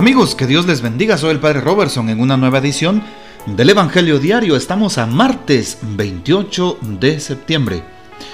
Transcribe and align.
Amigos, 0.00 0.34
que 0.34 0.46
Dios 0.46 0.64
les 0.64 0.80
bendiga. 0.80 1.18
Soy 1.18 1.32
el 1.32 1.40
Padre 1.40 1.60
Robertson 1.60 2.08
en 2.08 2.20
una 2.20 2.38
nueva 2.38 2.56
edición 2.56 3.02
del 3.44 3.68
Evangelio 3.68 4.18
Diario. 4.18 4.56
Estamos 4.56 4.96
a 4.96 5.04
martes 5.04 5.76
28 5.82 6.78
de 6.98 7.20
septiembre. 7.20 7.82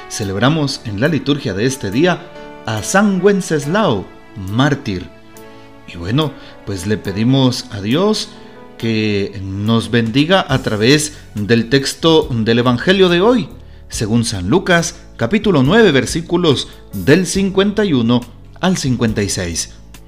Celebramos 0.08 0.80
en 0.84 1.00
la 1.00 1.08
liturgia 1.08 1.54
de 1.54 1.66
este 1.66 1.90
día 1.90 2.30
a 2.66 2.84
San 2.84 3.20
Wenceslao, 3.20 4.06
mártir. 4.52 5.08
Y 5.92 5.96
bueno, 5.96 6.32
pues 6.64 6.86
le 6.86 6.98
pedimos 6.98 7.66
a 7.72 7.80
Dios 7.80 8.28
que 8.78 9.36
nos 9.42 9.90
bendiga 9.90 10.46
a 10.48 10.62
través 10.62 11.18
del 11.34 11.68
texto 11.68 12.28
del 12.30 12.60
Evangelio 12.60 13.08
de 13.08 13.20
hoy, 13.20 13.48
según 13.88 14.24
San 14.24 14.48
Lucas, 14.48 15.00
capítulo 15.16 15.64
9, 15.64 15.90
versículos 15.90 16.68
del 16.92 17.26
51 17.26 18.20
al 18.60 18.76
56 18.76 19.75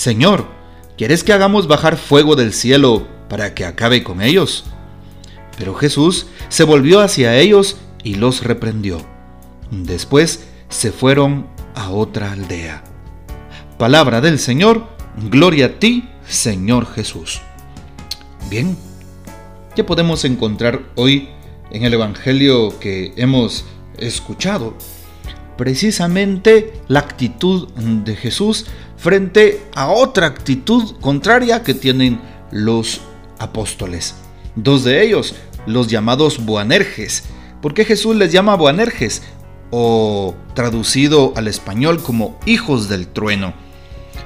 Señor, 0.00 0.46
¿quieres 0.96 1.22
que 1.22 1.34
hagamos 1.34 1.68
bajar 1.68 1.98
fuego 1.98 2.34
del 2.34 2.54
cielo 2.54 3.06
para 3.28 3.54
que 3.54 3.66
acabe 3.66 4.02
con 4.02 4.22
ellos? 4.22 4.64
Pero 5.58 5.74
Jesús 5.74 6.24
se 6.48 6.64
volvió 6.64 7.00
hacia 7.00 7.36
ellos 7.36 7.76
y 8.02 8.14
los 8.14 8.42
reprendió. 8.42 9.02
Después 9.70 10.46
se 10.70 10.90
fueron 10.90 11.48
a 11.74 11.90
otra 11.90 12.32
aldea. 12.32 12.82
Palabra 13.76 14.22
del 14.22 14.38
Señor, 14.38 14.86
gloria 15.28 15.66
a 15.66 15.78
ti, 15.78 16.08
Señor 16.26 16.86
Jesús. 16.86 17.42
Bien, 18.48 18.78
ya 19.76 19.84
podemos 19.84 20.24
encontrar 20.24 20.80
hoy 20.94 21.28
en 21.72 21.84
el 21.84 21.92
Evangelio 21.92 22.80
que 22.80 23.12
hemos 23.16 23.66
escuchado 23.98 24.74
precisamente 25.60 26.72
la 26.88 27.00
actitud 27.00 27.68
de 27.74 28.16
Jesús 28.16 28.64
frente 29.00 29.62
a 29.74 29.88
otra 29.88 30.26
actitud 30.26 30.96
contraria 31.00 31.62
que 31.62 31.72
tienen 31.72 32.20
los 32.52 33.00
apóstoles. 33.38 34.14
Dos 34.56 34.84
de 34.84 35.02
ellos, 35.02 35.34
los 35.66 35.88
llamados 35.88 36.44
Boanerges. 36.44 37.24
¿Por 37.62 37.72
qué 37.72 37.86
Jesús 37.86 38.14
les 38.16 38.30
llama 38.30 38.56
Boanerges? 38.56 39.22
O 39.70 40.34
traducido 40.54 41.32
al 41.36 41.48
español 41.48 42.02
como 42.02 42.38
hijos 42.44 42.90
del 42.90 43.06
trueno. 43.08 43.54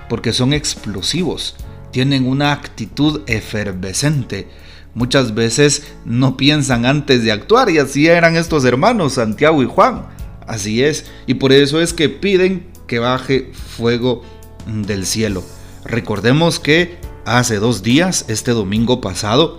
Porque 0.08 0.32
son 0.32 0.52
explosivos, 0.52 1.54
tienen 1.92 2.26
una 2.26 2.50
actitud 2.50 3.22
efervescente. 3.28 4.48
Muchas 4.94 5.34
veces 5.34 5.86
no 6.04 6.36
piensan 6.36 6.84
antes 6.84 7.22
de 7.22 7.30
actuar 7.30 7.70
y 7.70 7.78
así 7.78 8.08
eran 8.08 8.36
estos 8.36 8.64
hermanos, 8.64 9.14
Santiago 9.14 9.62
y 9.62 9.66
Juan. 9.66 10.06
Así 10.48 10.82
es, 10.82 11.06
y 11.26 11.34
por 11.34 11.52
eso 11.52 11.80
es 11.80 11.92
que 11.92 12.08
piden 12.08 12.66
que 12.86 12.98
baje 12.98 13.52
fuego 13.54 14.22
del 14.66 15.06
cielo. 15.06 15.42
Recordemos 15.84 16.60
que 16.60 16.98
hace 17.24 17.56
dos 17.56 17.82
días, 17.82 18.24
este 18.28 18.52
domingo 18.52 19.00
pasado, 19.00 19.58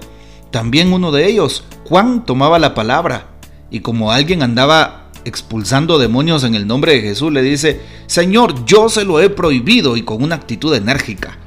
también 0.51 0.93
uno 0.93 1.11
de 1.11 1.27
ellos, 1.27 1.65
Juan, 1.85 2.25
tomaba 2.25 2.59
la 2.59 2.73
palabra 2.73 3.27
y 3.69 3.81
como 3.81 4.11
alguien 4.11 4.41
andaba 4.41 5.11
expulsando 5.25 5.97
demonios 5.97 6.43
en 6.43 6.55
el 6.55 6.67
nombre 6.67 6.93
de 6.93 7.01
Jesús, 7.01 7.31
le 7.31 7.41
dice, 7.41 7.81
Señor, 8.07 8.65
yo 8.65 8.89
se 8.89 9.05
lo 9.05 9.19
he 9.19 9.29
prohibido 9.29 9.97
y 9.97 10.03
con 10.03 10.23
una 10.23 10.35
actitud 10.35 10.73
enérgica. 10.75 11.37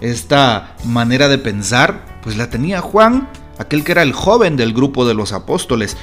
Esta 0.00 0.76
manera 0.84 1.28
de 1.28 1.38
pensar, 1.38 2.20
pues 2.22 2.36
la 2.36 2.50
tenía 2.50 2.80
Juan, 2.80 3.28
aquel 3.58 3.82
que 3.82 3.92
era 3.92 4.02
el 4.02 4.12
joven 4.12 4.56
del 4.56 4.72
grupo 4.72 5.04
de 5.04 5.14
los 5.14 5.32
apóstoles, 5.32 5.96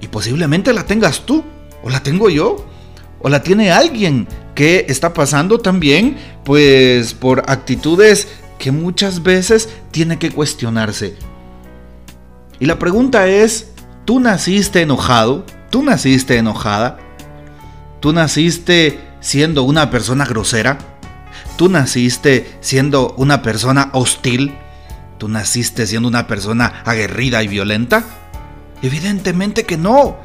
y 0.00 0.08
posiblemente 0.08 0.72
la 0.72 0.86
tengas 0.86 1.26
tú 1.26 1.42
¿O 1.86 1.90
la 1.90 2.02
tengo 2.02 2.28
yo? 2.28 2.56
¿O 3.20 3.28
la 3.28 3.42
tiene 3.42 3.70
alguien 3.70 4.28
que 4.54 4.86
está 4.88 5.12
pasando 5.12 5.58
también 5.58 6.16
pues 6.44 7.14
por 7.14 7.44
actitudes 7.48 8.28
que 8.58 8.70
muchas 8.70 9.22
veces 9.22 9.68
tiene 9.90 10.18
que 10.18 10.30
cuestionarse? 10.30 11.16
Y 12.58 12.66
la 12.66 12.78
pregunta 12.78 13.28
es, 13.28 13.70
¿tú 14.04 14.20
naciste 14.20 14.82
enojado? 14.82 15.44
¿Tú 15.70 15.82
naciste 15.82 16.36
enojada? 16.36 16.98
¿Tú 18.00 18.12
naciste 18.12 19.00
siendo 19.20 19.64
una 19.64 19.90
persona 19.90 20.24
grosera? 20.24 20.78
¿Tú 21.56 21.68
naciste 21.68 22.50
siendo 22.60 23.14
una 23.16 23.42
persona 23.42 23.90
hostil? 23.92 24.54
¿Tú 25.18 25.28
naciste 25.28 25.86
siendo 25.86 26.08
una 26.08 26.26
persona 26.26 26.82
aguerrida 26.84 27.42
y 27.42 27.48
violenta? 27.48 28.04
Evidentemente 28.82 29.64
que 29.64 29.76
no. 29.76 30.16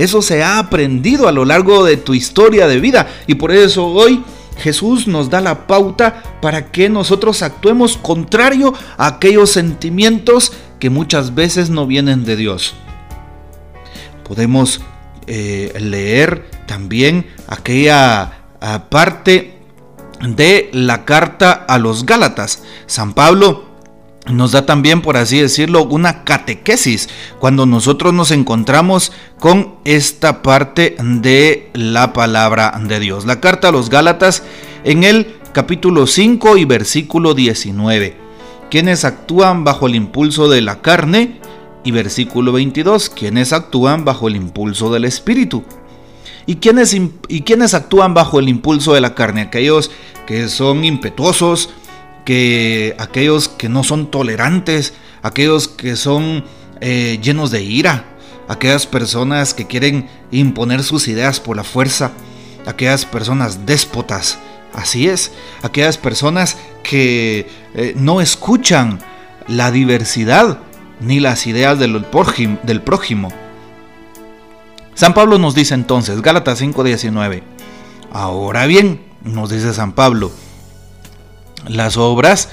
Eso 0.00 0.22
se 0.22 0.42
ha 0.42 0.58
aprendido 0.58 1.28
a 1.28 1.32
lo 1.32 1.44
largo 1.44 1.84
de 1.84 1.98
tu 1.98 2.14
historia 2.14 2.66
de 2.66 2.80
vida 2.80 3.06
y 3.26 3.34
por 3.34 3.52
eso 3.52 3.86
hoy 3.86 4.24
Jesús 4.56 5.06
nos 5.06 5.28
da 5.28 5.42
la 5.42 5.66
pauta 5.66 6.22
para 6.40 6.72
que 6.72 6.88
nosotros 6.88 7.42
actuemos 7.42 7.98
contrario 7.98 8.72
a 8.96 9.06
aquellos 9.06 9.50
sentimientos 9.50 10.54
que 10.78 10.88
muchas 10.88 11.34
veces 11.34 11.68
no 11.68 11.86
vienen 11.86 12.24
de 12.24 12.36
Dios. 12.36 12.72
Podemos 14.24 14.80
eh, 15.26 15.74
leer 15.78 16.48
también 16.66 17.26
aquella 17.46 18.38
parte 18.88 19.58
de 20.22 20.70
la 20.72 21.04
carta 21.04 21.52
a 21.52 21.76
los 21.76 22.06
Gálatas. 22.06 22.62
San 22.86 23.12
Pablo 23.12 23.66
nos 24.26 24.52
da 24.52 24.66
también, 24.66 25.00
por 25.00 25.16
así 25.16 25.40
decirlo, 25.40 25.84
una 25.84 26.24
catequesis 26.24 27.08
cuando 27.38 27.66
nosotros 27.66 28.12
nos 28.12 28.30
encontramos 28.30 29.12
con 29.38 29.76
esta 29.84 30.42
parte 30.42 30.96
de 31.00 31.70
la 31.72 32.12
palabra 32.12 32.78
de 32.82 33.00
Dios. 33.00 33.24
La 33.24 33.40
carta 33.40 33.68
a 33.68 33.72
los 33.72 33.88
Gálatas 33.88 34.42
en 34.84 35.04
el 35.04 35.34
capítulo 35.52 36.06
5 36.06 36.58
y 36.58 36.64
versículo 36.64 37.34
19. 37.34 38.16
Quienes 38.70 39.04
actúan 39.04 39.64
bajo 39.64 39.86
el 39.86 39.94
impulso 39.94 40.48
de 40.48 40.60
la 40.60 40.80
carne 40.80 41.40
y 41.82 41.90
versículo 41.90 42.52
22. 42.52 43.10
Quienes 43.10 43.52
actúan 43.52 44.04
bajo 44.04 44.28
el 44.28 44.36
impulso 44.36 44.92
del 44.92 45.06
espíritu. 45.06 45.64
¿Y 46.46 46.56
quienes, 46.56 46.94
¿Y 47.28 47.44
actúan 47.74 48.14
bajo 48.14 48.38
el 48.38 48.48
impulso 48.48 48.94
de 48.94 49.00
la 49.00 49.14
carne? 49.14 49.42
Aquellos 49.42 49.90
que 50.26 50.48
son 50.48 50.84
impetuosos, 50.84 51.70
que 52.24 52.94
aquellos 52.98 53.48
que 53.48 53.68
no 53.68 53.84
son 53.84 54.10
tolerantes, 54.10 54.94
aquellos 55.22 55.68
que 55.68 55.96
son 55.96 56.44
eh, 56.80 57.18
llenos 57.22 57.50
de 57.50 57.62
ira, 57.62 58.04
aquellas 58.48 58.86
personas 58.86 59.54
que 59.54 59.66
quieren 59.66 60.08
imponer 60.30 60.82
sus 60.82 61.08
ideas 61.08 61.40
por 61.40 61.56
la 61.56 61.64
fuerza, 61.64 62.12
aquellas 62.66 63.04
personas 63.04 63.66
déspotas, 63.66 64.38
así 64.72 65.08
es, 65.08 65.32
aquellas 65.62 65.98
personas 65.98 66.56
que 66.82 67.48
eh, 67.74 67.94
no 67.96 68.20
escuchan 68.20 69.00
la 69.46 69.70
diversidad 69.70 70.58
ni 71.00 71.20
las 71.20 71.46
ideas 71.46 71.78
del 71.78 72.04
prójimo, 72.04 72.58
del 72.62 72.82
prójimo. 72.82 73.32
San 74.94 75.14
Pablo 75.14 75.38
nos 75.38 75.54
dice 75.54 75.74
entonces, 75.74 76.20
Gálatas 76.20 76.60
5:19, 76.60 77.42
ahora 78.12 78.66
bien, 78.66 79.00
nos 79.22 79.50
dice 79.50 79.72
San 79.72 79.92
Pablo, 79.92 80.30
las 81.68 81.96
obras 81.96 82.48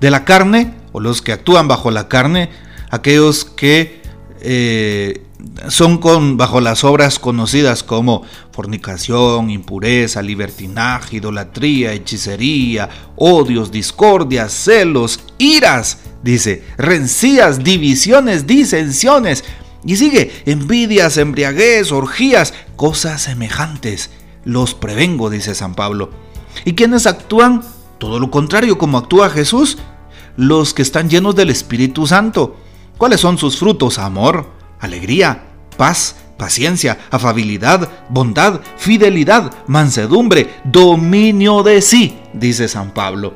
de 0.00 0.10
la 0.10 0.24
carne 0.24 0.74
o 0.92 1.00
los 1.00 1.22
que 1.22 1.32
actúan 1.32 1.68
bajo 1.68 1.90
la 1.90 2.08
carne, 2.08 2.50
aquellos 2.90 3.44
que 3.44 4.02
eh, 4.40 5.22
son 5.68 5.98
con, 5.98 6.36
bajo 6.36 6.60
las 6.60 6.84
obras 6.84 7.18
conocidas 7.18 7.82
como 7.82 8.22
fornicación, 8.52 9.50
impureza, 9.50 10.22
libertinaje, 10.22 11.16
idolatría, 11.16 11.92
hechicería, 11.92 12.88
odios, 13.16 13.70
discordias, 13.70 14.52
celos, 14.52 15.20
iras, 15.38 15.98
dice, 16.22 16.64
rencías, 16.76 17.64
divisiones, 17.64 18.46
disensiones, 18.46 19.44
y 19.84 19.96
sigue, 19.96 20.30
envidias, 20.46 21.16
embriaguez, 21.16 21.90
orgías, 21.90 22.54
cosas 22.76 23.22
semejantes. 23.22 24.10
Los 24.44 24.74
prevengo, 24.74 25.28
dice 25.28 25.54
San 25.54 25.74
Pablo. 25.74 26.10
¿Y 26.64 26.74
quienes 26.74 27.06
actúan 27.06 27.62
todo 28.02 28.18
lo 28.18 28.32
contrario, 28.32 28.78
como 28.78 28.98
actúa 28.98 29.30
Jesús, 29.30 29.78
los 30.36 30.74
que 30.74 30.82
están 30.82 31.08
llenos 31.08 31.36
del 31.36 31.50
Espíritu 31.50 32.08
Santo. 32.08 32.56
¿Cuáles 32.98 33.20
son 33.20 33.38
sus 33.38 33.56
frutos? 33.56 34.00
Amor, 34.00 34.50
alegría, 34.80 35.44
paz, 35.76 36.16
paciencia, 36.36 36.98
afabilidad, 37.12 37.88
bondad, 38.08 38.60
fidelidad, 38.76 39.52
mansedumbre, 39.68 40.52
dominio 40.64 41.62
de 41.62 41.80
sí, 41.80 42.18
dice 42.32 42.66
San 42.66 42.90
Pablo. 42.90 43.34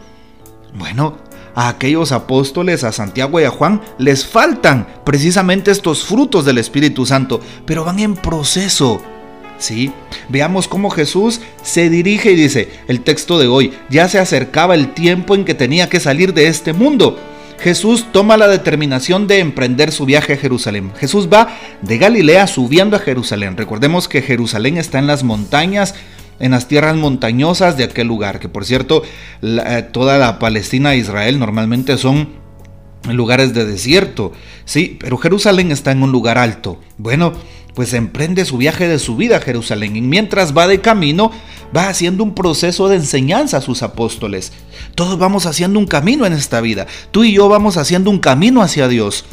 Bueno, 0.74 1.16
a 1.54 1.68
aquellos 1.68 2.10
apóstoles, 2.10 2.82
a 2.82 2.90
Santiago 2.90 3.38
y 3.38 3.44
a 3.44 3.50
Juan, 3.50 3.80
les 3.98 4.26
faltan 4.26 4.88
precisamente 5.04 5.70
estos 5.70 6.04
frutos 6.04 6.44
del 6.44 6.58
Espíritu 6.58 7.06
Santo, 7.06 7.40
pero 7.66 7.84
van 7.84 8.00
en 8.00 8.16
proceso. 8.16 9.00
Veamos 10.28 10.68
cómo 10.68 10.90
Jesús 10.90 11.40
se 11.62 11.88
dirige 11.90 12.32
y 12.32 12.36
dice, 12.36 12.68
el 12.88 13.00
texto 13.00 13.38
de 13.38 13.46
hoy, 13.46 13.72
ya 13.88 14.08
se 14.08 14.18
acercaba 14.18 14.74
el 14.74 14.92
tiempo 14.94 15.34
en 15.34 15.44
que 15.44 15.54
tenía 15.54 15.88
que 15.88 16.00
salir 16.00 16.34
de 16.34 16.48
este 16.48 16.72
mundo. 16.72 17.18
Jesús 17.58 18.06
toma 18.12 18.36
la 18.36 18.48
determinación 18.48 19.26
de 19.26 19.38
emprender 19.38 19.90
su 19.90 20.04
viaje 20.04 20.34
a 20.34 20.36
Jerusalén. 20.36 20.92
Jesús 20.98 21.28
va 21.32 21.56
de 21.82 21.98
Galilea 21.98 22.46
subiendo 22.46 22.96
a 22.96 23.00
Jerusalén. 23.00 23.56
Recordemos 23.56 24.08
que 24.08 24.22
Jerusalén 24.22 24.76
está 24.76 24.98
en 24.98 25.06
las 25.06 25.24
montañas, 25.24 25.94
en 26.38 26.50
las 26.50 26.68
tierras 26.68 26.96
montañosas 26.96 27.76
de 27.76 27.84
aquel 27.84 28.08
lugar, 28.08 28.40
que 28.40 28.48
por 28.48 28.66
cierto, 28.66 29.02
eh, 29.42 29.88
toda 29.90 30.18
la 30.18 30.38
Palestina 30.38 30.92
e 30.92 30.98
Israel 30.98 31.38
normalmente 31.38 31.96
son 31.96 32.45
lugares 33.04 33.54
de 33.54 33.64
desierto, 33.64 34.32
sí, 34.64 34.96
pero 35.00 35.16
Jerusalén 35.18 35.70
está 35.70 35.92
en 35.92 36.02
un 36.02 36.12
lugar 36.12 36.38
alto. 36.38 36.80
Bueno, 36.98 37.32
pues 37.74 37.92
emprende 37.92 38.44
su 38.46 38.56
viaje 38.56 38.88
de 38.88 38.98
su 38.98 39.16
vida 39.16 39.36
a 39.36 39.40
Jerusalén 39.40 39.96
y 39.96 40.00
mientras 40.00 40.56
va 40.56 40.66
de 40.66 40.80
camino, 40.80 41.30
va 41.76 41.88
haciendo 41.88 42.24
un 42.24 42.34
proceso 42.34 42.88
de 42.88 42.96
enseñanza 42.96 43.58
a 43.58 43.60
sus 43.60 43.82
apóstoles. 43.82 44.52
Todos 44.94 45.18
vamos 45.18 45.44
haciendo 45.44 45.78
un 45.78 45.86
camino 45.86 46.24
en 46.24 46.32
esta 46.32 46.60
vida. 46.60 46.86
Tú 47.10 47.24
y 47.24 47.32
yo 47.32 47.48
vamos 47.48 47.76
haciendo 47.76 48.10
un 48.10 48.18
camino 48.18 48.62
hacia 48.62 48.88
Dios. 48.88 49.26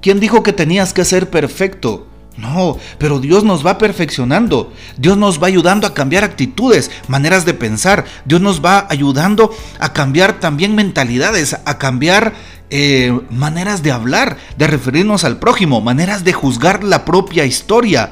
¿Quién 0.00 0.20
dijo 0.20 0.42
que 0.42 0.54
tenías 0.54 0.94
que 0.94 1.04
ser 1.04 1.28
perfecto? 1.28 2.06
No, 2.36 2.76
pero 2.98 3.18
Dios 3.18 3.44
nos 3.44 3.64
va 3.64 3.78
perfeccionando. 3.78 4.72
Dios 4.98 5.16
nos 5.16 5.42
va 5.42 5.46
ayudando 5.46 5.86
a 5.86 5.94
cambiar 5.94 6.22
actitudes, 6.22 6.90
maneras 7.08 7.46
de 7.46 7.54
pensar. 7.54 8.04
Dios 8.26 8.40
nos 8.40 8.64
va 8.64 8.86
ayudando 8.90 9.54
a 9.78 9.92
cambiar 9.92 10.38
también 10.38 10.74
mentalidades, 10.74 11.56
a 11.64 11.78
cambiar 11.78 12.34
eh, 12.68 13.16
maneras 13.30 13.82
de 13.82 13.92
hablar, 13.92 14.38
de 14.58 14.66
referirnos 14.66 15.24
al 15.24 15.38
prójimo, 15.38 15.80
maneras 15.80 16.24
de 16.24 16.32
juzgar 16.32 16.82
la 16.82 17.04
propia 17.04 17.44
historia, 17.44 18.10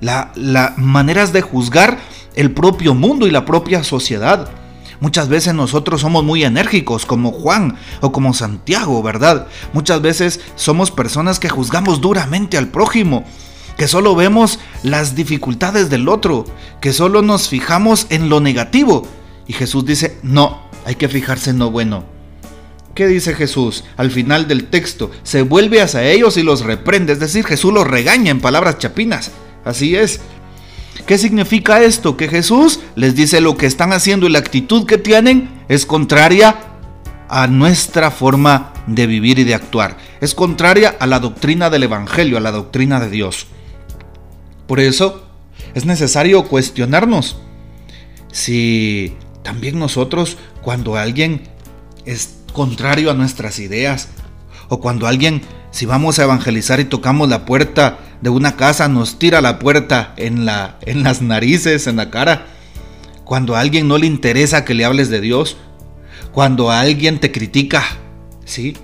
la, 0.00 0.74
maneras 0.76 1.32
de 1.32 1.42
juzgar 1.42 1.98
el 2.34 2.52
propio 2.52 2.94
mundo 2.94 3.26
y 3.26 3.30
la 3.30 3.44
propia 3.44 3.82
sociedad. 3.82 4.48
Muchas 5.00 5.28
veces 5.28 5.54
nosotros 5.54 6.00
somos 6.00 6.22
muy 6.22 6.44
enérgicos, 6.44 7.06
como 7.06 7.32
Juan 7.32 7.76
o 8.00 8.12
como 8.12 8.34
Santiago, 8.34 9.02
¿verdad? 9.02 9.48
Muchas 9.72 10.00
veces 10.00 10.40
somos 10.54 10.92
personas 10.92 11.40
que 11.40 11.48
juzgamos 11.48 12.00
duramente 12.00 12.56
al 12.56 12.68
prójimo, 12.68 13.24
que 13.76 13.88
solo 13.88 14.14
vemos 14.14 14.60
las 14.84 15.16
dificultades 15.16 15.90
del 15.90 16.08
otro, 16.08 16.44
que 16.80 16.92
solo 16.92 17.20
nos 17.20 17.48
fijamos 17.48 18.06
en 18.10 18.28
lo 18.28 18.38
negativo. 18.38 19.08
Y 19.48 19.54
Jesús 19.54 19.84
dice, 19.84 20.18
no, 20.22 20.62
hay 20.84 20.94
que 20.94 21.08
fijarse 21.08 21.50
en 21.50 21.58
lo 21.58 21.72
bueno. 21.72 22.21
¿Qué 22.94 23.06
dice 23.06 23.34
Jesús 23.34 23.84
al 23.96 24.10
final 24.10 24.48
del 24.48 24.64
texto? 24.64 25.10
Se 25.22 25.42
vuelve 25.42 25.80
hacia 25.80 26.04
ellos 26.04 26.36
y 26.36 26.42
los 26.42 26.62
reprende, 26.62 27.14
es 27.14 27.20
decir, 27.20 27.44
Jesús 27.44 27.72
los 27.72 27.86
regaña 27.86 28.30
en 28.30 28.40
palabras 28.40 28.78
chapinas. 28.78 29.30
Así 29.64 29.96
es, 29.96 30.20
¿Qué 31.06 31.18
significa 31.18 31.82
esto? 31.82 32.16
Que 32.16 32.28
Jesús 32.28 32.80
les 32.94 33.16
dice 33.16 33.40
lo 33.40 33.56
que 33.56 33.66
están 33.66 33.92
haciendo 33.92 34.26
y 34.26 34.30
la 34.30 34.38
actitud 34.38 34.86
que 34.86 34.98
tienen 34.98 35.50
es 35.68 35.84
contraria 35.84 36.56
a 37.28 37.46
nuestra 37.46 38.10
forma 38.10 38.72
de 38.86 39.06
vivir 39.06 39.38
y 39.38 39.44
de 39.44 39.54
actuar. 39.54 39.96
Es 40.20 40.34
contraria 40.34 40.94
a 41.00 41.06
la 41.06 41.18
doctrina 41.18 41.70
del 41.70 41.84
Evangelio, 41.84 42.36
a 42.36 42.40
la 42.40 42.52
doctrina 42.52 43.00
de 43.00 43.10
Dios. 43.10 43.46
Por 44.66 44.80
eso 44.80 45.26
es 45.74 45.86
necesario 45.86 46.44
cuestionarnos 46.44 47.38
si 48.30 49.16
también 49.42 49.78
nosotros, 49.78 50.36
cuando 50.62 50.96
alguien 50.96 51.42
es 52.04 52.41
contrario 52.52 53.10
a 53.10 53.14
nuestras 53.14 53.58
ideas, 53.58 54.08
o 54.68 54.80
cuando 54.80 55.06
alguien, 55.06 55.42
si 55.70 55.86
vamos 55.86 56.18
a 56.18 56.24
evangelizar 56.24 56.80
y 56.80 56.84
tocamos 56.84 57.28
la 57.28 57.44
puerta 57.44 57.98
de 58.22 58.30
una 58.30 58.56
casa, 58.56 58.88
nos 58.88 59.18
tira 59.18 59.40
la 59.40 59.58
puerta 59.58 60.14
en, 60.16 60.46
la, 60.46 60.78
en 60.82 61.02
las 61.02 61.20
narices, 61.20 61.86
en 61.86 61.96
la 61.96 62.10
cara. 62.10 62.46
Cuando 63.24 63.56
a 63.56 63.60
alguien 63.60 63.88
no 63.88 63.98
le 63.98 64.06
interesa 64.06 64.64
que 64.64 64.74
le 64.74 64.84
hables 64.84 65.10
de 65.10 65.20
Dios. 65.20 65.56
Cuando 66.32 66.70
alguien 66.70 67.18
te 67.18 67.32
critica. 67.32 67.82
¿Sí? 68.44 68.76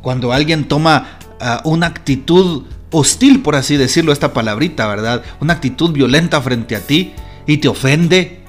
Cuando 0.00 0.32
alguien 0.32 0.64
toma 0.64 1.18
ah, 1.40 1.60
una 1.64 1.88
actitud 1.88 2.64
hostil, 2.90 3.42
por 3.42 3.56
así 3.56 3.76
decirlo, 3.76 4.12
esta 4.12 4.32
palabrita, 4.32 4.86
¿verdad? 4.86 5.22
Una 5.40 5.54
actitud 5.54 5.92
violenta 5.92 6.40
frente 6.40 6.76
a 6.76 6.80
ti 6.80 7.12
y 7.46 7.58
te 7.58 7.68
ofende. 7.68 8.40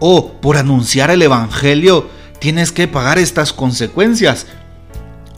O 0.00 0.34
por 0.40 0.56
anunciar 0.56 1.10
el 1.10 1.22
Evangelio 1.22 2.08
tienes 2.38 2.72
que 2.72 2.88
pagar 2.88 3.18
estas 3.18 3.52
consecuencias. 3.52 4.46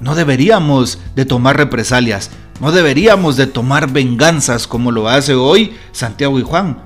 No 0.00 0.14
deberíamos 0.14 0.98
de 1.14 1.24
tomar 1.26 1.56
represalias, 1.56 2.30
no 2.60 2.72
deberíamos 2.72 3.36
de 3.36 3.46
tomar 3.46 3.90
venganzas 3.90 4.66
como 4.66 4.92
lo 4.92 5.08
hace 5.08 5.34
hoy 5.34 5.76
Santiago 5.92 6.38
y 6.38 6.42
Juan. 6.42 6.82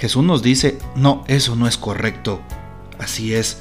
Jesús 0.00 0.24
nos 0.24 0.42
dice, 0.42 0.78
no, 0.96 1.24
eso 1.28 1.56
no 1.56 1.66
es 1.66 1.76
correcto. 1.76 2.40
Así 2.98 3.34
es, 3.34 3.58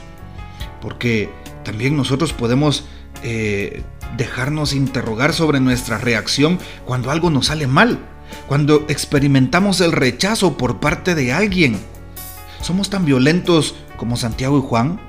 porque 0.82 1.30
también 1.64 1.96
nosotros 1.96 2.34
podemos 2.34 2.86
eh, 3.24 3.84
dejarnos 4.18 4.74
interrogar 4.74 5.34
sobre 5.34 5.60
nuestra 5.60 5.98
reacción 5.98 6.60
cuando 6.86 7.12
algo 7.12 7.30
nos 7.30 7.48
sale 7.48 7.68
mal, 7.68 8.00
cuando 8.48 8.86
experimentamos 8.88 9.82
el 9.82 9.92
rechazo 9.92 10.58
por 10.58 10.80
parte 10.80 11.16
de 11.16 11.34
alguien. 11.34 11.80
¿Somos 12.62 12.90
tan 12.90 13.06
violentos 13.06 13.76
como 13.98 14.18
Santiago 14.18 14.58
y 14.58 14.62
Juan? 14.62 15.00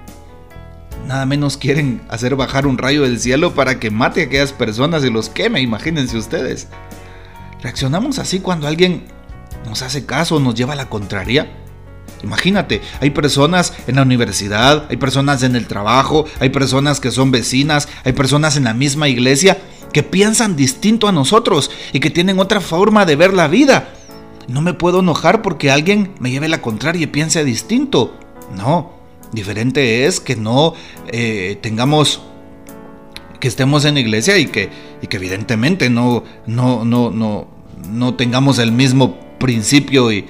Nada 1.07 1.27
menos 1.27 1.57
quieren 1.57 2.03
hacer 2.09 2.37
bajar 2.37 2.67
un 2.67 2.79
rayo 2.79 3.03
del 3.03 3.19
cielo 3.21 3.55
para 3.55 3.79
que 3.79 3.91
mate 3.91 4.23
a 4.23 4.25
aquellas 4.25 4.53
personas 4.53 5.05
y 5.05 5.11
los 5.11 5.29
queme, 5.29 5.61
imagínense 5.61 6.17
ustedes. 6.17 6.69
¿Reaccionamos 7.63 8.19
así 8.19 8.41
cuando 8.41 8.67
alguien 8.67 9.05
nos 9.67 9.83
hace 9.83 10.05
caso, 10.07 10.41
nos 10.41 10.55
lleva 10.55 10.73
a 10.73 10.77
la 10.77 10.89
contraria? 10.89 11.53
Imagínate, 12.23 12.81
hay 13.01 13.11
personas 13.11 13.73
en 13.87 13.97
la 13.97 14.03
universidad, 14.03 14.87
hay 14.89 14.97
personas 14.97 15.43
en 15.43 15.57
el 15.57 15.67
trabajo, 15.67 16.27
hay 16.41 16.51
personas 16.51 17.01
que 17.01 17.11
son 17.11 17.31
vecinas, 17.31 17.89
hay 18.05 18.13
personas 18.13 18.57
en 18.57 18.65
la 18.65 18.75
misma 18.75 19.09
iglesia 19.09 19.59
que 19.93 20.03
piensan 20.03 20.57
distinto 20.57 21.09
a 21.09 21.13
nosotros 21.13 21.71
y 21.93 22.01
que 22.01 22.11
tienen 22.11 22.39
otra 22.39 22.61
forma 22.61 23.05
de 23.05 23.17
ver 23.17 23.35
la 23.35 23.49
vida. 23.49 23.89
No 24.49 24.61
me 24.61 24.75
puedo 24.75 25.01
enojar 25.01 25.43
porque 25.43 25.71
alguien 25.71 26.13
me 26.19 26.31
lleve 26.31 26.49
la 26.49 26.63
contraria 26.63 27.05
y 27.05 27.09
piense 27.09 27.45
distinto. 27.45 28.17
No, 28.57 29.02
Diferente 29.33 30.07
es 30.07 30.21
que 30.21 30.37
no 30.37 30.75
eh, 31.09 31.59
tengamos, 31.63 32.23
que 33.41 33.49
estemos 33.49 33.85
en 33.87 33.97
iglesia 33.97 34.37
y 34.39 34.47
que, 34.47 34.69
y 35.01 35.07
que 35.07 35.17
evidentemente 35.17 35.89
no, 35.89 36.25
no, 36.47 36.85
no, 36.85 37.11
no, 37.11 37.49
no 37.89 38.15
tengamos 38.15 38.59
el 38.59 38.73
mismo 38.73 39.19
principio 39.39 40.13
y, 40.13 40.27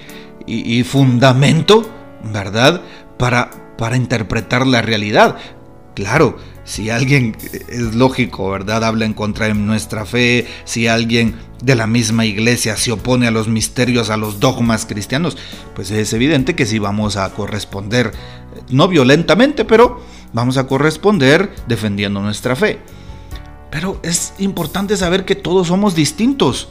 y, 0.47 0.83
fundamento, 0.85 1.89
¿verdad? 2.33 2.83
Para, 3.19 3.51
para 3.77 3.97
interpretar 3.97 4.67
la 4.67 4.83
realidad. 4.83 5.37
Claro, 5.95 6.39
si 6.65 6.91
alguien 6.91 7.37
es 7.69 7.95
lógico, 7.95 8.51
¿verdad? 8.51 8.85
Habla 8.85 9.05
en 9.05 9.15
contra 9.15 9.47
de 9.47 9.55
nuestra 9.55 10.07
fe, 10.07 10.47
si 10.65 10.87
alguien 10.87 11.37
de 11.63 11.75
la 11.75 11.87
misma 11.87 12.25
iglesia 12.25 12.77
se 12.77 12.93
opone 12.93 13.27
a 13.27 13.31
los 13.31 13.49
misterios, 13.49 14.11
a 14.11 14.17
los 14.17 14.41
dogmas 14.41 14.87
cristianos, 14.87 15.37
pues 15.75 15.91
es 15.91 16.13
evidente 16.13 16.55
que 16.55 16.67
sí 16.67 16.79
vamos 16.79 17.17
a 17.17 17.33
corresponder 17.35 18.13
no 18.69 18.89
violentamente, 18.89 19.65
pero 19.65 20.01
vamos 20.33 20.57
a 20.57 20.67
corresponder 20.67 21.53
defendiendo 21.67 22.21
nuestra 22.21 22.57
fe. 22.57 22.79
Pero 23.71 23.99
es 24.03 24.35
importante 24.39 24.97
saber 24.97 25.25
que 25.25 25.35
todos 25.35 25.69
somos 25.69 25.95
distintos. 25.95 26.69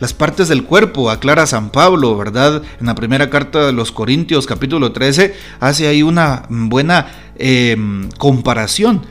Las 0.00 0.12
partes 0.12 0.48
del 0.48 0.64
cuerpo, 0.64 1.10
aclara 1.10 1.46
San 1.46 1.70
Pablo, 1.70 2.16
¿verdad? 2.16 2.62
En 2.80 2.86
la 2.86 2.96
primera 2.96 3.30
carta 3.30 3.66
de 3.66 3.72
los 3.72 3.92
Corintios 3.92 4.48
capítulo 4.48 4.90
13 4.90 5.34
hace 5.60 5.86
ahí 5.86 6.02
una 6.02 6.42
buena 6.48 7.06
em, 7.38 8.08
comparación. 8.18 9.02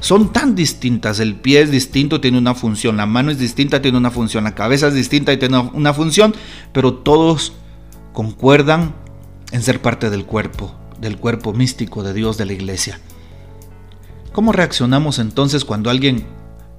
Son 0.00 0.32
tan 0.32 0.54
distintas, 0.54 1.20
el 1.20 1.36
pie 1.36 1.62
es 1.62 1.70
distinto, 1.70 2.20
tiene 2.20 2.38
una 2.38 2.54
función, 2.54 2.96
la 2.96 3.06
mano 3.06 3.30
es 3.30 3.38
distinta, 3.38 3.82
tiene 3.82 3.98
una 3.98 4.10
función, 4.10 4.44
la 4.44 4.54
cabeza 4.54 4.88
es 4.88 4.94
distinta 4.94 5.32
y 5.32 5.36
tiene 5.36 5.58
una 5.58 5.92
función, 5.94 6.34
pero 6.72 6.94
todos 6.94 7.52
concuerdan 8.12 8.94
en 9.52 9.62
ser 9.62 9.82
parte 9.82 10.10
del 10.10 10.24
cuerpo 10.24 10.74
del 11.00 11.16
cuerpo 11.16 11.52
místico 11.52 12.02
de 12.02 12.12
Dios 12.12 12.36
de 12.36 12.46
la 12.46 12.52
iglesia. 12.52 13.00
¿Cómo 14.32 14.52
reaccionamos 14.52 15.18
entonces 15.18 15.64
cuando 15.64 15.90
alguien 15.90 16.26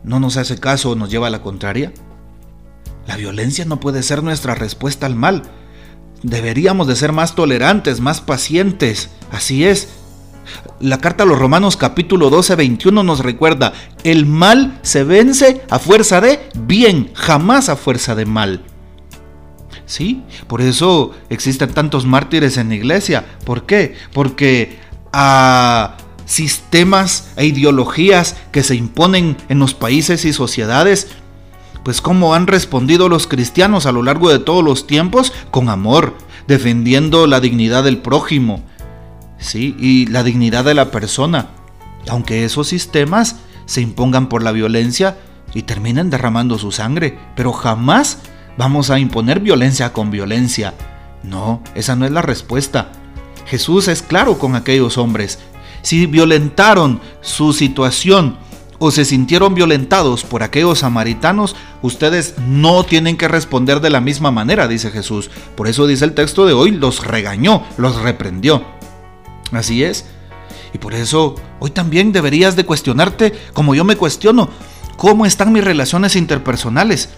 no 0.03 0.19
nos 0.19 0.37
hace 0.37 0.57
caso 0.57 0.91
o 0.91 0.95
nos 0.95 1.09
lleva 1.09 1.27
a 1.27 1.31
la 1.31 1.41
contraria? 1.41 1.91
La 3.07 3.17
violencia 3.17 3.65
no 3.65 3.79
puede 3.79 4.03
ser 4.03 4.23
nuestra 4.23 4.55
respuesta 4.55 5.05
al 5.05 5.15
mal. 5.15 5.43
Deberíamos 6.23 6.87
de 6.87 6.95
ser 6.95 7.11
más 7.11 7.35
tolerantes, 7.35 7.99
más 7.99 8.21
pacientes. 8.21 9.09
Así 9.31 9.65
es. 9.65 9.89
La 10.79 10.97
carta 10.97 11.23
a 11.23 11.27
los 11.27 11.37
Romanos 11.37 11.77
capítulo 11.77 12.29
12, 12.29 12.55
21 12.55 13.03
nos 13.03 13.19
recuerda, 13.19 13.73
el 14.03 14.25
mal 14.25 14.79
se 14.81 15.03
vence 15.03 15.61
a 15.69 15.79
fuerza 15.79 16.21
de 16.21 16.49
bien, 16.55 17.11
jamás 17.13 17.69
a 17.69 17.75
fuerza 17.75 18.15
de 18.15 18.25
mal. 18.25 18.63
¿sí? 19.91 20.23
Por 20.47 20.61
eso 20.61 21.11
existen 21.29 21.73
tantos 21.73 22.05
mártires 22.05 22.57
en 22.57 22.69
la 22.69 22.75
iglesia. 22.75 23.25
¿Por 23.45 23.65
qué? 23.65 23.95
Porque 24.13 24.79
a 25.11 25.97
sistemas 26.25 27.31
e 27.35 27.45
ideologías 27.45 28.37
que 28.51 28.63
se 28.63 28.75
imponen 28.75 29.35
en 29.49 29.59
los 29.59 29.73
países 29.73 30.23
y 30.23 30.31
sociedades, 30.31 31.09
pues 31.83 31.99
cómo 31.99 32.33
han 32.33 32.47
respondido 32.47 33.09
los 33.09 33.27
cristianos 33.27 33.85
a 33.85 33.91
lo 33.91 34.01
largo 34.01 34.29
de 34.29 34.39
todos 34.39 34.63
los 34.63 34.87
tiempos 34.87 35.33
con 35.51 35.67
amor, 35.67 36.15
defendiendo 36.47 37.27
la 37.27 37.41
dignidad 37.41 37.83
del 37.83 37.97
prójimo, 37.97 38.63
sí, 39.41 39.75
y 39.77 40.05
la 40.05 40.23
dignidad 40.23 40.63
de 40.63 40.73
la 40.73 40.91
persona, 40.91 41.49
aunque 42.07 42.45
esos 42.45 42.69
sistemas 42.69 43.37
se 43.65 43.81
impongan 43.81 44.29
por 44.29 44.43
la 44.43 44.53
violencia 44.53 45.17
y 45.53 45.63
terminen 45.63 46.09
derramando 46.09 46.57
su 46.57 46.71
sangre, 46.71 47.17
pero 47.35 47.51
jamás 47.51 48.19
vamos 48.57 48.89
a 48.89 48.99
imponer 48.99 49.39
violencia 49.39 49.91
con 49.91 50.11
violencia. 50.11 50.73
No, 51.23 51.61
esa 51.75 51.95
no 51.95 52.05
es 52.05 52.11
la 52.11 52.21
respuesta. 52.21 52.91
Jesús 53.45 53.87
es 53.87 54.01
claro 54.01 54.37
con 54.37 54.55
aquellos 54.55 54.97
hombres. 54.97 55.39
Si 55.81 56.05
violentaron 56.05 57.01
su 57.21 57.53
situación 57.53 58.37
o 58.79 58.91
se 58.91 59.05
sintieron 59.05 59.53
violentados 59.53 60.23
por 60.23 60.41
aquellos 60.41 60.79
samaritanos, 60.79 61.55
ustedes 61.81 62.35
no 62.47 62.83
tienen 62.83 63.17
que 63.17 63.27
responder 63.27 63.79
de 63.79 63.89
la 63.89 64.01
misma 64.01 64.31
manera, 64.31 64.67
dice 64.67 64.89
Jesús. 64.89 65.29
Por 65.55 65.67
eso 65.67 65.85
dice 65.85 66.05
el 66.05 66.13
texto 66.13 66.45
de 66.45 66.53
hoy, 66.53 66.71
los 66.71 67.05
regañó, 67.05 67.63
los 67.77 68.01
reprendió. 68.01 68.80
Así 69.51 69.83
es. 69.83 70.05
Y 70.73 70.77
por 70.77 70.93
eso 70.93 71.35
hoy 71.59 71.71
también 71.71 72.11
deberías 72.11 72.55
de 72.55 72.65
cuestionarte, 72.65 73.33
como 73.53 73.75
yo 73.75 73.83
me 73.83 73.97
cuestiono, 73.97 74.49
cómo 74.97 75.25
están 75.25 75.51
mis 75.51 75.63
relaciones 75.63 76.15
interpersonales. 76.15 77.09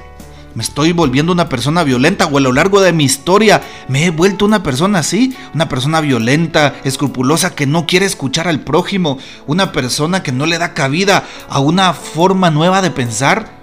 ¿Me 0.55 0.61
estoy 0.61 0.91
volviendo 0.91 1.31
una 1.31 1.49
persona 1.49 1.83
violenta 1.83 2.27
o 2.27 2.37
a 2.37 2.41
lo 2.41 2.53
largo 2.53 2.79
de 2.79 2.93
mi 2.93 3.05
historia 3.05 3.63
me 3.87 4.05
he 4.05 4.11
vuelto 4.11 4.45
una 4.45 4.61
persona 4.61 4.99
así? 4.99 5.35
Una 5.55 5.67
persona 5.67 5.99
violenta, 5.99 6.75
escrupulosa, 6.83 7.55
que 7.55 7.65
no 7.65 7.87
quiere 7.87 8.05
escuchar 8.05 8.47
al 8.47 8.59
prójimo, 8.59 9.17
una 9.47 9.71
persona 9.71 10.21
que 10.21 10.31
no 10.31 10.45
le 10.45 10.59
da 10.59 10.75
cabida 10.75 11.23
a 11.49 11.59
una 11.59 11.93
forma 11.93 12.51
nueva 12.51 12.83
de 12.83 12.91
pensar. 12.91 13.62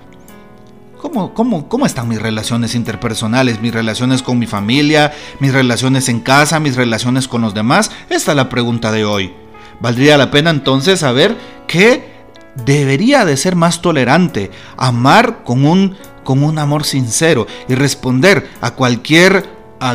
¿Cómo, 1.01 1.33
cómo, 1.35 1.69
¿Cómo 1.69 1.87
están 1.87 2.09
mis 2.09 2.21
relaciones 2.21 2.75
interpersonales, 2.75 3.61
mis 3.61 3.73
relaciones 3.73 4.23
con 4.23 4.39
mi 4.39 4.47
familia, 4.47 5.13
mis 5.39 5.53
relaciones 5.53 6.09
en 6.09 6.21
casa, 6.21 6.61
mis 6.61 6.77
relaciones 6.77 7.27
con 7.27 7.41
los 7.43 7.55
demás? 7.55 7.91
Esta 8.11 8.33
es 8.33 8.37
la 8.37 8.49
pregunta 8.49 8.93
de 8.93 9.05
hoy. 9.05 9.33
Valdría 9.81 10.19
la 10.19 10.31
pena 10.31 10.51
entonces 10.51 11.01
saber 11.01 11.37
qué 11.67 12.21
debería 12.67 13.25
de 13.25 13.37
ser 13.37 13.57
más 13.57 13.81
tolerante, 13.81 14.51
amar 14.77 15.43
con 15.45 15.65
un 15.65 15.97
con 16.25 16.43
un 16.45 16.59
amor 16.59 16.85
sincero 16.85 17.47
y 17.67 17.75
responder 17.75 18.49
a 18.61 18.73
cualquier 18.73 19.49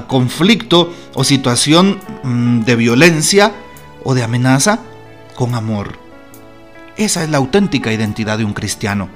conflicto 0.07 0.91
o 1.13 1.23
situación 1.23 1.99
mm, 2.23 2.61
de 2.61 2.75
violencia 2.75 3.51
o 4.03 4.15
de 4.15 4.23
amenaza 4.23 4.79
con 5.35 5.53
amor. 5.53 5.99
Esa 6.97 7.23
es 7.23 7.29
la 7.29 7.37
auténtica 7.37 7.93
identidad 7.93 8.37
de 8.37 8.45
un 8.45 8.53
cristiano. 8.53 9.09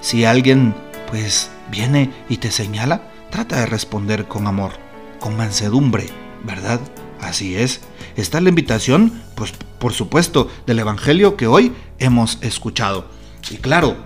Si 0.00 0.24
alguien 0.24 0.74
pues 1.10 1.50
viene 1.70 2.10
y 2.28 2.38
te 2.38 2.50
señala, 2.50 3.10
trata 3.30 3.60
de 3.60 3.66
responder 3.66 4.26
con 4.26 4.46
amor, 4.46 4.72
con 5.20 5.36
mansedumbre, 5.36 6.06
¿verdad? 6.44 6.80
Así 7.20 7.56
es. 7.56 7.80
Está 8.16 8.40
la 8.40 8.48
invitación, 8.48 9.22
pues 9.34 9.52
por 9.78 9.92
supuesto, 9.92 10.50
del 10.66 10.80
Evangelio 10.80 11.36
que 11.36 11.46
hoy 11.46 11.72
hemos 11.98 12.38
escuchado. 12.42 13.06
Y 13.50 13.56
claro, 13.56 13.96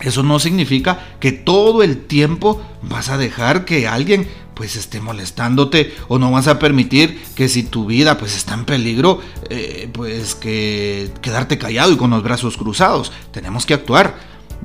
eso 0.00 0.22
no 0.22 0.38
significa 0.38 1.16
que 1.20 1.32
todo 1.32 1.82
el 1.82 2.06
tiempo 2.06 2.62
vas 2.82 3.08
a 3.08 3.18
dejar 3.18 3.64
que 3.64 3.88
alguien 3.88 4.28
pues 4.54 4.76
esté 4.76 5.00
molestándote 5.00 5.94
o 6.08 6.18
no 6.18 6.30
vas 6.30 6.48
a 6.48 6.58
permitir 6.58 7.22
que 7.34 7.48
si 7.48 7.62
tu 7.62 7.84
vida 7.84 8.16
pues 8.16 8.34
está 8.34 8.54
en 8.54 8.64
peligro 8.64 9.20
eh, 9.50 9.90
pues 9.92 10.34
que 10.34 11.10
quedarte 11.20 11.58
callado 11.58 11.92
y 11.92 11.96
con 11.96 12.10
los 12.10 12.22
brazos 12.22 12.56
cruzados. 12.56 13.12
Tenemos 13.32 13.66
que 13.66 13.74
actuar. 13.74 14.14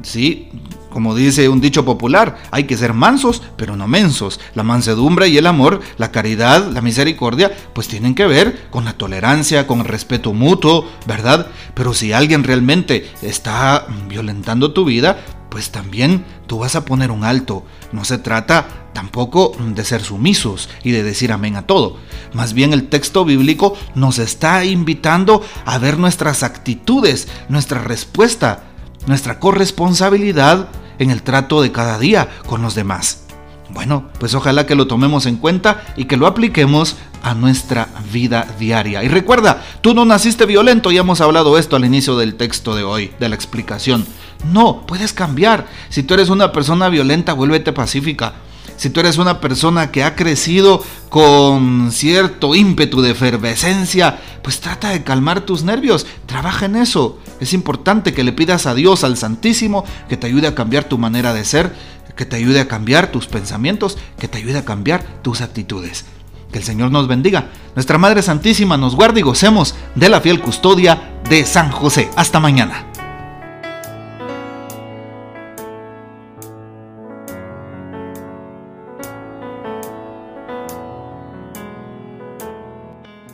Sí, 0.01 0.49
como 0.91 1.15
dice 1.15 1.50
un 1.50 1.62
dicho 1.62 1.83
popular, 1.86 2.38
hay 2.51 2.65
que 2.65 2.77
ser 2.77 2.93
mansos, 2.93 3.41
pero 3.55 3.75
no 3.75 3.88
mensos. 3.88 4.39
La 4.53 4.62
mansedumbre 4.62 5.29
y 5.29 5.38
el 5.38 5.48
amor, 5.48 5.79
la 5.98 6.12
caridad, 6.12 6.69
la 6.71 6.81
misericordia, 6.81 7.51
pues 7.74 7.88
tienen 7.88 8.13
que 8.13 8.27
ver 8.27 8.67
con 8.69 8.86
la 8.86 8.93
tolerancia, 8.93 9.65
con 9.65 9.79
el 9.79 9.86
respeto 9.86 10.33
mutuo, 10.33 10.86
¿verdad? 11.07 11.48
Pero 11.74 11.95
si 11.95 12.13
alguien 12.13 12.43
realmente 12.43 13.10
está 13.24 13.88
violentando 14.07 14.74
tu 14.74 14.86
vida, 14.86 15.17
pues 15.50 15.71
también 15.71 16.24
tú 16.45 16.60
vas 16.60 16.75
a 16.75 16.86
poner 16.86 17.10
un 17.10 17.24
alto. 17.24 17.65
No 17.91 18.05
se 18.05 18.17
trata 18.17 18.89
tampoco 18.93 19.53
de 19.60 19.83
ser 19.83 20.01
sumisos 20.01 20.69
y 20.83 20.91
de 20.91 21.03
decir 21.03 21.31
amén 21.31 21.55
a 21.55 21.65
todo. 21.65 21.98
Más 22.33 22.53
bien 22.53 22.74
el 22.74 22.89
texto 22.89 23.25
bíblico 23.25 23.75
nos 23.95 24.19
está 24.19 24.65
invitando 24.65 25.41
a 25.65 25.77
ver 25.77 25.98
nuestras 25.98 26.43
actitudes, 26.43 27.27
nuestra 27.50 27.79
respuesta 27.79 28.65
nuestra 29.07 29.39
corresponsabilidad 29.39 30.69
en 31.01 31.12
el 31.12 31.24
trato 31.24 31.62
de 31.62 31.72
cada 31.72 31.98
día 32.00 32.29
con 32.46 32.62
los 32.62 32.75
demás. 32.75 33.24
Bueno, 33.70 34.10
pues 34.20 34.34
ojalá 34.34 34.65
que 34.65 34.75
lo 34.75 34.88
tomemos 34.88 35.25
en 35.25 35.38
cuenta 35.38 35.84
y 35.96 36.05
que 36.05 36.17
lo 36.17 36.27
apliquemos 36.27 36.98
a 37.24 37.34
nuestra 37.34 37.88
vida 38.12 38.46
diaria. 38.60 39.03
Y 39.03 39.08
recuerda, 39.08 39.63
tú 39.81 39.93
no 39.93 40.05
naciste 40.05 40.46
violento, 40.46 40.91
ya 40.91 41.01
hemos 41.01 41.22
hablado 41.22 41.58
esto 41.58 41.75
al 41.75 41.86
inicio 41.86 42.17
del 42.17 42.36
texto 42.36 42.75
de 42.75 42.84
hoy, 42.84 43.12
de 43.20 43.29
la 43.29 43.36
explicación. 43.36 44.05
No, 44.51 44.86
puedes 44.86 45.13
cambiar. 45.13 45.67
Si 45.89 46.03
tú 46.03 46.13
eres 46.15 46.29
una 46.29 46.51
persona 46.51 46.89
violenta, 46.89 47.34
vuélvete 47.34 47.72
pacífica. 47.72 48.34
Si 48.77 48.89
tú 48.89 49.00
eres 49.00 49.18
una 49.18 49.39
persona 49.41 49.91
que 49.91 50.03
ha 50.03 50.15
crecido 50.15 50.84
con 51.10 51.91
cierto 51.91 52.56
ímpetu 52.56 53.01
de 53.01 53.12
efervescencia, 53.12 54.20
pues 54.41 54.60
trata 54.60 54.89
de 54.89 55.03
calmar 55.03 55.41
tus 55.41 55.63
nervios, 55.63 56.08
trabaja 56.25 56.65
en 56.65 56.75
eso. 56.75 57.20
Es 57.39 57.53
importante 57.53 58.13
que 58.13 58.24
le 58.24 58.34
pidas 58.34 58.65
a 58.65 58.74
Dios, 58.74 59.03
al 59.03 59.18
Santísimo, 59.18 59.86
que 60.10 60.18
te 60.18 60.27
ayude 60.27 60.48
a 60.48 60.56
cambiar 60.56 60.86
tu 60.86 60.98
manera 60.98 61.34
de 61.34 61.46
ser, 61.46 61.75
que 62.15 62.25
te 62.25 62.38
ayude 62.38 62.60
a 62.60 62.68
cambiar 62.68 63.12
tus 63.12 63.27
pensamientos, 63.27 63.98
que 64.18 64.27
te 64.27 64.39
ayude 64.39 64.58
a 64.58 64.65
cambiar 64.65 65.03
tus 65.22 65.41
actitudes. 65.41 66.06
Que 66.51 66.60
el 66.60 66.65
Señor 66.65 66.91
nos 66.91 67.08
bendiga. 67.08 67.50
Nuestra 67.75 67.98
Madre 67.98 68.22
Santísima 68.22 68.77
nos 68.77 68.96
guarde 68.96 69.22
y 69.22 69.24
gocemos 69.24 69.75
de 69.96 70.10
la 70.10 70.22
fiel 70.22 70.41
custodia 70.41 71.20
de 71.30 71.46
San 71.46 71.72
José. 71.72 72.10
Hasta 72.15 72.39
mañana. 72.39 72.90